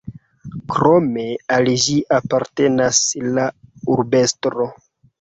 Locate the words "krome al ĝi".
0.71-1.99